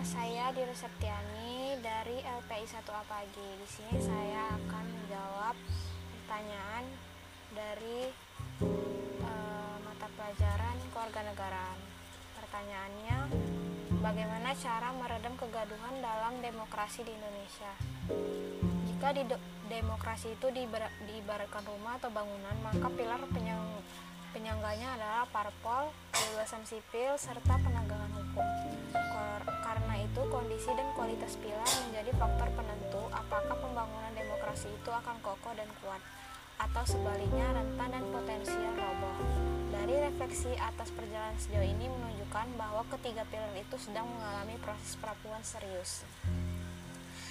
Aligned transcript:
nama 0.00 0.16
saya 0.16 0.48
Dira 0.56 0.72
Septiani 0.72 1.76
dari 1.84 2.24
LPI 2.24 2.64
1 2.64 2.88
Apagi. 2.88 3.48
Di 3.60 3.68
sini 3.68 4.00
saya 4.00 4.56
akan 4.56 4.84
menjawab 4.96 5.52
pertanyaan 6.16 6.88
dari 7.52 8.08
uh, 9.20 9.76
mata 9.84 10.08
pelajaran 10.16 10.76
kewarganegaraan. 10.96 11.78
Pertanyaannya, 12.32 13.18
bagaimana 14.00 14.56
cara 14.56 14.88
meredam 14.96 15.36
kegaduhan 15.36 16.00
dalam 16.00 16.40
demokrasi 16.40 17.04
di 17.04 17.12
Indonesia? 17.12 17.72
Jika 18.88 19.12
di 19.12 19.28
demokrasi 19.68 20.32
itu 20.32 20.48
diibaratkan 21.12 21.60
rumah 21.68 22.00
atau 22.00 22.08
bangunan, 22.08 22.56
maka 22.64 22.88
pilar 22.88 23.20
penyang 23.28 23.84
penyangganya 24.32 24.96
adalah 24.96 25.28
parpol, 25.28 25.92
kebebasan 26.08 26.64
sipil, 26.64 27.20
serta 27.20 27.60
penegakan. 27.60 28.19
Karena 29.40 29.94
itu, 30.02 30.20
kondisi 30.30 30.70
dan 30.74 30.88
kualitas 30.98 31.38
pilar 31.38 31.66
menjadi 31.86 32.10
faktor 32.18 32.48
penentu 32.58 33.02
apakah 33.14 33.56
pembangunan 33.58 34.12
demokrasi 34.14 34.70
itu 34.70 34.90
akan 34.90 35.16
kokoh 35.22 35.54
dan 35.54 35.70
kuat, 35.78 36.02
atau 36.58 36.82
sebaliknya 36.84 37.46
rentan 37.54 37.90
dan 37.94 38.04
potensial 38.10 38.74
roboh. 38.76 39.16
Dari 39.70 39.94
refleksi 40.10 40.52
atas 40.60 40.92
perjalanan 40.92 41.38
sejauh 41.40 41.64
ini 41.64 41.86
menunjukkan 41.88 42.46
bahwa 42.58 42.82
ketiga 42.98 43.24
pilar 43.30 43.54
itu 43.56 43.76
sedang 43.80 44.06
mengalami 44.10 44.58
proses 44.60 44.98
perapuan 44.98 45.40
serius. 45.46 46.04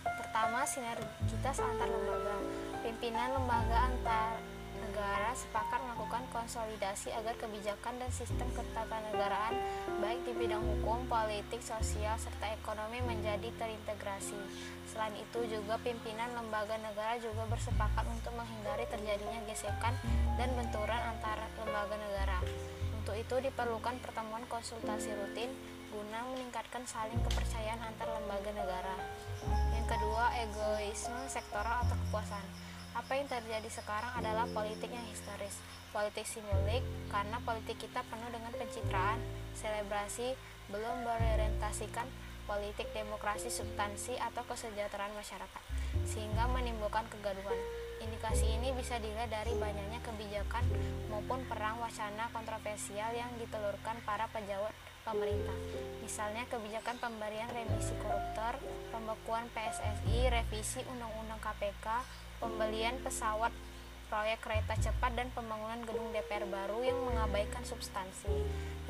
Pertama, 0.00 0.64
sinergitas 0.64 1.60
antar 1.60 1.90
lembaga. 1.90 2.36
Pimpinan 2.80 3.36
lembaga 3.36 3.92
antar 3.92 4.40
negara 4.80 5.30
sepakat 5.36 5.80
melakukan 5.86 6.24
konsolidasi 6.32 7.12
agar 7.12 7.36
kebijakan 7.36 8.00
dan 8.00 8.10
sistem 8.10 8.48
ketatanegaraan 8.56 9.54
baik 10.00 10.24
di 10.24 10.32
bidang 10.32 10.64
hukum, 10.64 11.04
politik, 11.12 11.60
sosial, 11.60 12.16
serta 12.16 12.56
ekonomi 12.56 13.04
menjadi 13.04 13.52
terintegrasi. 13.60 14.40
Selain 14.88 15.12
itu 15.12 15.44
juga 15.44 15.76
pimpinan 15.84 16.32
lembaga 16.32 16.80
negara 16.80 17.20
juga 17.20 17.44
bersepakat 17.52 18.08
untuk 18.08 18.32
menghindari 18.32 18.88
terjadinya 18.88 19.44
gesekan 19.44 19.92
dan 20.40 20.48
benturan 20.56 20.98
antara 21.04 21.44
lembaga 21.60 22.00
negara. 22.00 22.40
Untuk 22.96 23.12
itu 23.12 23.36
diperlukan 23.44 24.00
pertemuan 24.00 24.42
konsultasi 24.48 25.12
rutin 25.12 25.52
guna 25.92 26.24
meningkatkan 26.32 26.80
saling 26.88 27.20
kepercayaan 27.20 27.84
antar 27.84 28.08
lembaga 28.08 28.56
negara. 28.56 28.96
Yang 29.76 29.86
kedua, 30.00 30.32
egoisme 30.40 31.20
sektoral 31.28 31.84
atau 31.84 31.96
kepuasan 32.08 32.69
apa 33.00 33.16
yang 33.16 33.32
terjadi 33.32 33.70
sekarang 33.72 34.12
adalah 34.12 34.44
politik 34.52 34.92
yang 34.92 35.06
historis, 35.08 35.56
politik 35.88 36.28
simbolik, 36.28 36.84
karena 37.08 37.40
politik 37.48 37.80
kita 37.80 38.04
penuh 38.12 38.28
dengan 38.28 38.52
pencitraan, 38.52 39.16
selebrasi, 39.56 40.36
belum 40.68 41.08
berorientasikan 41.08 42.04
politik 42.44 42.92
demokrasi 42.92 43.48
substansi 43.48 44.20
atau 44.20 44.44
kesejahteraan 44.44 45.16
masyarakat, 45.16 45.62
sehingga 46.04 46.44
menimbulkan 46.52 47.08
kegaduhan. 47.08 47.56
Indikasi 48.04 48.52
ini 48.52 48.68
bisa 48.76 49.00
dilihat 49.00 49.32
dari 49.32 49.56
banyaknya 49.56 50.00
kebijakan 50.04 50.64
maupun 51.08 51.40
perang 51.48 51.80
wacana 51.80 52.28
kontroversial 52.36 53.16
yang 53.16 53.32
ditelurkan 53.40 53.96
para 54.04 54.28
pejabat 54.28 54.76
pemerintah. 55.08 55.56
Misalnya 56.04 56.44
kebijakan 56.52 57.00
pemberian 57.00 57.48
remisi 57.48 57.96
koruptor, 58.00 58.60
pembekuan 58.92 59.48
PSSI, 59.56 60.32
revisi 60.32 60.80
Undang-Undang 60.84 61.40
KPK, 61.40 61.86
pembelian 62.40 62.96
pesawat 63.04 63.52
proyek 64.10 64.42
kereta 64.42 64.74
cepat 64.74 65.14
dan 65.14 65.30
pembangunan 65.30 65.86
gedung 65.86 66.10
DPR 66.10 66.42
baru 66.50 66.82
yang 66.82 66.98
mengabaikan 67.06 67.62
substansi. 67.62 68.32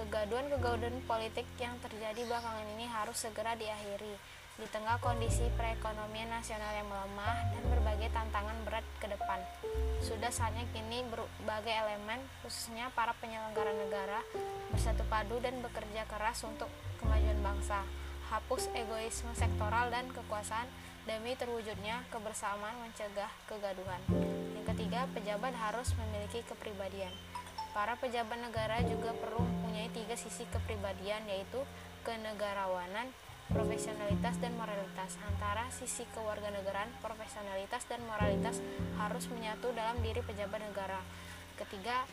Kegaduhan-kegaduhan 0.00 0.96
politik 1.04 1.44
yang 1.60 1.76
terjadi 1.84 2.24
belakangan 2.24 2.64
ini 2.78 2.88
harus 2.88 3.20
segera 3.20 3.52
diakhiri 3.52 4.16
di 4.60 4.68
tengah 4.68 5.00
kondisi 5.00 5.44
perekonomian 5.56 6.28
nasional 6.28 6.68
yang 6.76 6.84
melemah 6.84 7.36
dan 7.52 7.64
berbagai 7.72 8.12
tantangan 8.12 8.56
berat 8.68 8.84
ke 9.00 9.08
depan. 9.08 9.40
Sudah 10.04 10.28
saatnya 10.28 10.68
kini 10.76 11.00
berbagai 11.08 11.72
elemen, 11.72 12.20
khususnya 12.44 12.92
para 12.92 13.16
penyelenggara 13.20 13.72
negara, 13.72 14.20
bersatu 14.68 15.00
padu 15.08 15.40
dan 15.40 15.60
bekerja 15.64 16.04
keras 16.08 16.44
untuk 16.44 16.68
kemajuan 17.00 17.40
bangsa. 17.40 17.84
Hapus 18.28 18.68
egoisme 18.76 19.32
sektoral 19.32 19.88
dan 19.88 20.12
kekuasaan, 20.12 20.68
demi 21.10 21.34
terwujudnya 21.34 22.06
kebersamaan 22.14 22.86
mencegah 22.86 23.26
kegaduhan. 23.50 23.98
Yang 24.54 24.66
ketiga, 24.70 25.10
pejabat 25.10 25.50
harus 25.58 25.90
memiliki 25.98 26.46
kepribadian. 26.46 27.10
Para 27.74 27.98
pejabat 27.98 28.38
negara 28.38 28.78
juga 28.86 29.10
perlu 29.18 29.42
mempunyai 29.42 29.90
tiga 29.90 30.14
sisi 30.14 30.46
kepribadian 30.54 31.26
yaitu 31.26 31.66
kenegarawanan, 32.06 33.10
profesionalitas 33.50 34.38
dan 34.38 34.54
moralitas. 34.54 35.18
Antara 35.26 35.66
sisi 35.74 36.06
kewarganegaraan, 36.14 36.94
profesionalitas 37.02 37.90
dan 37.90 38.06
moralitas 38.06 38.62
harus 38.94 39.26
menyatu 39.34 39.74
dalam 39.74 39.98
diri 40.06 40.22
pejabat 40.22 40.62
negara. 40.62 41.02
Ketiga, 41.58 42.06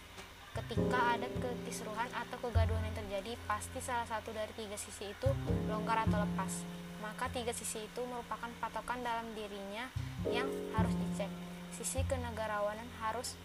ketika 0.57 1.21
ada 1.21 1.29
kekisruhan 1.37 2.09
atau 2.17 2.37
kegaduhan 2.41 2.81
yang 2.81 2.97
terjadi, 2.97 3.37
pasti 3.45 3.77
salah 3.77 4.09
satu 4.09 4.33
dari 4.33 4.49
tiga 4.57 4.73
sisi 4.73 5.13
itu 5.13 5.29
longgar 5.69 6.09
atau 6.09 6.17
lepas 6.25 6.65
maka 7.07 7.31
tiga 7.31 7.55
sisi 7.55 7.87
itu 7.87 8.01
merupakan 8.03 8.51
patokan 8.59 8.99
dalam 8.99 9.31
dirinya 9.31 9.87
yang 10.27 10.51
harus 10.75 10.91
dicek. 10.91 11.31
Sisi 11.71 12.03
kenegarawanan 12.03 12.83
harus 12.99 13.39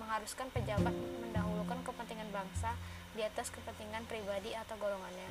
mengharuskan 0.00 0.48
pejabat 0.48 0.96
mendahulukan 1.20 1.76
kepentingan 1.84 2.32
bangsa 2.32 2.72
di 3.12 3.20
atas 3.20 3.52
kepentingan 3.52 4.08
pribadi 4.08 4.56
atau 4.56 4.80
golongannya. 4.80 5.28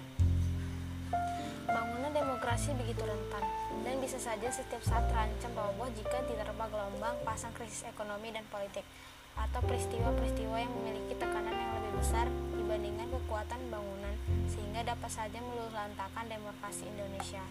Bangunan 1.65 2.13
demokrasi 2.13 2.77
begitu 2.77 3.01
rentan 3.01 3.41
dan 3.81 3.97
bisa 3.97 4.21
saja 4.21 4.45
setiap 4.53 4.85
saat 4.85 5.09
terancam 5.09 5.49
roboh 5.57 5.89
jika 5.97 6.21
diterpa 6.29 6.69
gelombang 6.69 7.17
pasang 7.25 7.49
krisis 7.57 7.81
ekonomi 7.89 8.29
dan 8.29 8.45
politik 8.53 8.85
atau 9.33 9.59
peristiwa-peristiwa 9.65 10.55
yang 10.61 10.71
memiliki 10.81 11.17
tekanan 11.17 11.51
yang 11.51 11.71
lebih 11.81 11.93
besar 11.97 12.29
dibandingkan 12.53 13.09
kekuatan 13.35 13.68
bangunan 13.68 14.16
sehingga 14.47 14.96
dapat 14.96 15.12
saja 15.12 15.44
meluluhlantakan 15.44 16.23
demokrasi 16.23 16.88
Indonesia. 16.88 17.44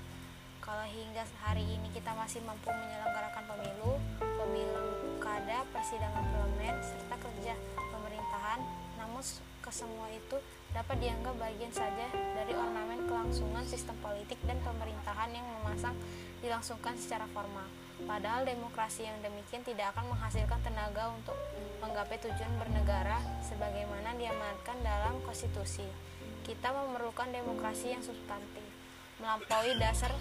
Kalau 0.65 0.81
hingga 0.81 1.21
hari 1.45 1.61
ini 1.61 1.93
kita 1.93 2.09
masih 2.17 2.41
mampu 2.41 2.73
menyelenggarakan 2.73 3.45
pemilu, 3.45 4.01
pemilu 4.17 4.81
kada, 5.21 5.61
persidangan 5.77 6.25
parlemen, 6.25 6.81
serta 6.81 7.21
kerja 7.21 7.53
pemerintahan, 7.77 8.65
namun 8.97 9.21
kesemua 9.61 10.09
itu 10.09 10.41
dapat 10.73 11.05
dianggap 11.05 11.37
bagian 11.37 11.69
saja 11.69 12.09
dari 12.33 12.57
ornamen 12.57 13.05
kelangsungan 13.05 13.69
sistem 13.69 14.01
politik 14.01 14.41
dan 14.49 14.57
pemerintahan 14.65 15.37
yang 15.37 15.45
memasang 15.61 15.93
dilangsungkan 16.41 16.97
secara 16.97 17.29
formal. 17.37 17.69
Padahal 18.09 18.49
demokrasi 18.49 19.05
yang 19.05 19.21
demikian 19.21 19.61
tidak 19.61 19.93
akan 19.93 20.17
menghasilkan 20.17 20.65
tenaga 20.65 21.13
untuk 21.13 21.37
menggapai 21.85 22.17
tujuan 22.25 22.55
bernegara 22.57 23.21
sebagaimana 23.45 24.17
diamanatkan 24.17 24.81
dalam 24.81 25.21
konstitusi. 25.29 25.85
Kita 26.49 26.73
memerlukan 26.73 27.29
demokrasi 27.29 27.93
yang 27.93 28.01
substantif, 28.01 28.65
melampaui 29.21 29.77
dasar 29.77 30.13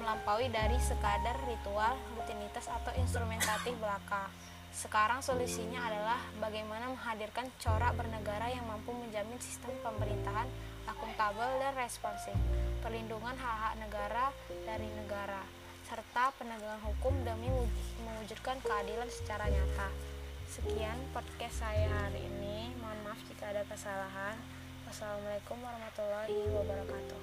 melampaui 0.00 0.48
dari 0.48 0.76
sekadar 0.80 1.36
ritual, 1.46 1.96
rutinitas 2.16 2.66
atau 2.68 2.92
instrumentatif 3.00 3.72
belaka. 3.78 4.28
Sekarang 4.76 5.24
solusinya 5.24 5.80
adalah 5.88 6.20
bagaimana 6.36 6.92
menghadirkan 6.92 7.48
corak 7.56 7.96
bernegara 7.96 8.52
yang 8.52 8.64
mampu 8.68 8.92
menjamin 8.92 9.40
sistem 9.40 9.72
pemerintahan 9.80 10.48
akuntabel 10.84 11.48
dan 11.60 11.72
responsif, 11.80 12.36
perlindungan 12.84 13.34
hak-hak 13.36 13.74
negara 13.80 14.26
dari 14.68 14.88
negara, 15.00 15.42
serta 15.88 16.34
penegakan 16.36 16.80
hukum 16.92 17.14
demi 17.24 17.48
mewujudkan 18.04 18.60
keadilan 18.60 19.08
secara 19.08 19.48
nyata. 19.48 19.88
Sekian 20.56 20.96
podcast 21.12 21.68
saya 21.68 21.84
hari 21.84 22.24
ini. 22.24 22.72
Mohon 22.80 22.96
maaf 23.04 23.20
jika 23.28 23.52
ada 23.52 23.60
kesalahan. 23.68 24.40
Wassalamualaikum 24.88 25.60
warahmatullahi 25.60 26.48
wabarakatuh. 26.48 27.20